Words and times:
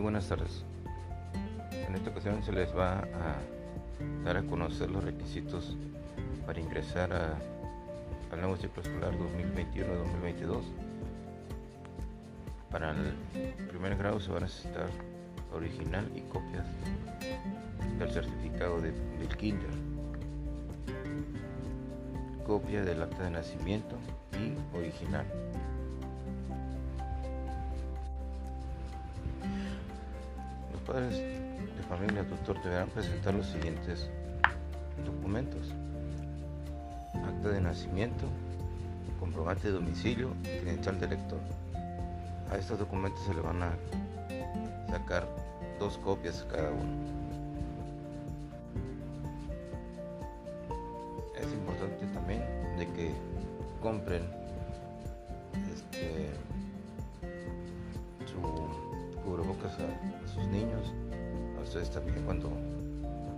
buenas 0.00 0.28
tardes. 0.28 0.64
En 1.86 1.94
esta 1.94 2.10
ocasión 2.10 2.42
se 2.42 2.52
les 2.52 2.74
va 2.76 2.98
a 2.98 3.36
dar 4.24 4.36
a 4.36 4.42
conocer 4.42 4.90
los 4.90 5.04
requisitos 5.04 5.76
para 6.46 6.60
ingresar 6.60 7.12
al 7.12 8.40
nuevo 8.40 8.56
ciclo 8.56 8.82
escolar 8.82 9.12
2021-2022. 9.18 10.62
Para 12.70 12.92
el 12.92 13.14
primer 13.68 13.96
grado 13.96 14.18
se 14.20 14.30
va 14.30 14.38
a 14.38 14.40
necesitar 14.40 14.88
original 15.54 16.10
y 16.14 16.20
copias 16.22 16.66
del 17.98 18.10
certificado 18.10 18.80
de, 18.80 18.92
del 18.92 19.36
kinder, 19.36 19.70
copia 22.46 22.82
del 22.82 23.02
acta 23.02 23.24
de 23.24 23.30
nacimiento 23.30 23.96
y 24.32 24.76
original. 24.76 25.26
Padres 30.92 31.16
de 31.16 31.82
familia 31.88 32.22
tutor 32.22 32.62
deberán 32.62 32.88
presentar 32.90 33.32
los 33.32 33.46
siguientes 33.46 34.10
documentos. 35.06 35.72
Acta 37.14 37.48
de 37.48 37.62
nacimiento, 37.62 38.26
comprobante 39.18 39.68
de 39.68 39.74
domicilio 39.74 40.34
y 40.42 40.60
credencial 40.60 41.00
de 41.00 41.08
lector. 41.08 41.38
A 42.50 42.58
estos 42.58 42.78
documentos 42.78 43.24
se 43.24 43.32
le 43.32 43.40
van 43.40 43.62
a 43.62 43.72
sacar 44.90 45.26
dos 45.78 45.96
copias 45.96 46.44
cada 46.52 46.70
uno. 46.70 46.92
Es 51.40 51.50
importante 51.54 52.06
también 52.12 52.42
de 52.76 52.86
que 52.88 53.10
compren 53.80 54.24
este, 55.72 56.28
a, 59.64 60.28
sus 60.28 60.44
niños, 60.48 60.92
a 61.58 61.62
ustedes 61.62 61.90
también 61.90 62.20
cuando 62.24 62.50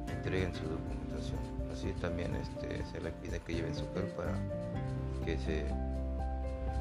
entreguen 0.09 0.55
su 0.55 0.63
documentación. 0.65 1.39
Así 1.73 1.93
también 2.01 2.35
este, 2.37 2.85
se 2.87 3.01
les 3.01 3.13
pide 3.15 3.41
que 3.41 3.55
lleven 3.55 3.75
su 3.75 3.85
gel 3.95 4.05
para 4.17 4.33
que 5.25 5.39
se 5.39 5.67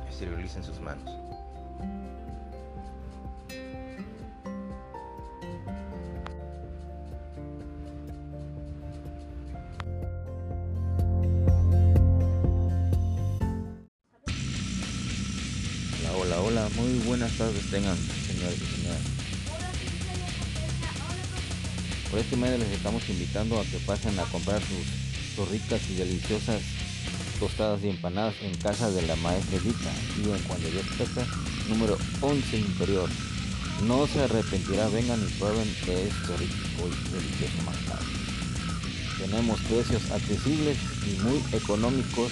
esterilicen 0.09 0.63
sus 0.63 0.79
manos. 0.79 1.09
Hola, 16.15 16.41
hola, 16.41 16.69
muy 16.75 16.99
buenas 17.05 17.37
tardes 17.37 17.69
tengan, 17.69 17.97
señores 17.97 18.61
y 18.61 18.65
señoras. 18.65 19.22
Por 22.13 22.21
este 22.21 22.37
medio 22.37 22.59
les 22.59 22.69
estamos 22.69 23.09
invitando 23.09 23.59
a 23.59 23.63
que 23.63 23.79
pasen 23.87 24.19
a 24.19 24.23
comprar 24.25 24.61
sus, 24.61 25.35
sus 25.35 25.49
ricas 25.49 25.81
y 25.89 25.95
deliciosas 25.95 26.61
tostadas 27.39 27.83
y 27.83 27.89
empanadas 27.89 28.35
en 28.43 28.53
casa 28.57 28.91
de 28.91 29.01
la 29.01 29.15
maestra 29.15 29.57
Edita 29.57 29.91
y 30.21 30.29
en 30.29 30.43
cuando 30.43 30.69
Dios 30.69 30.85
Peca, 30.95 31.25
número 31.69 31.97
11 32.21 32.57
inferior. 32.59 33.09
No 33.87 34.05
se 34.05 34.21
arrepentirá, 34.21 34.89
vengan 34.89 35.19
y 35.27 35.39
prueben 35.39 35.67
este 35.67 36.37
rico 36.37 36.83
y 36.85 37.15
delicioso 37.15 37.63
manjar. 37.65 37.99
Tenemos 39.17 39.59
precios 39.61 40.11
accesibles 40.11 40.77
y 41.07 41.19
muy 41.23 41.41
económicos 41.51 42.31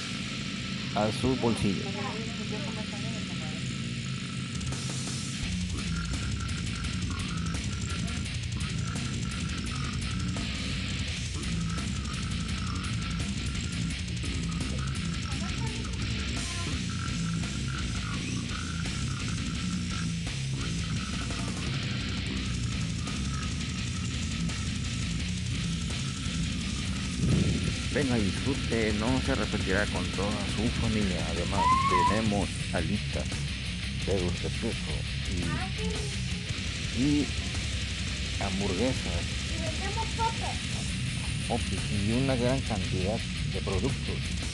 a 0.93 1.11
su 1.11 1.35
bolsillo. 1.37 1.85
Venga 27.93 28.17
y 28.17 28.21
disfrute, 28.21 28.93
no 28.99 29.21
se 29.25 29.33
arrepentirá 29.33 29.85
con 29.87 30.05
toda 30.11 30.31
su 30.55 30.63
familia. 30.79 31.27
Además, 31.31 31.65
tenemos 32.09 32.47
alitas 32.73 33.25
de 34.05 34.17
dulce 34.17 34.47
queso 34.61 34.93
y, 36.97 37.01
y 37.01 37.27
hamburguesas. 38.41 39.21
Popis 41.49 41.79
y 42.07 42.11
una 42.13 42.35
gran 42.37 42.61
cantidad 42.61 43.19
de 43.53 43.59
productos 43.59 44.50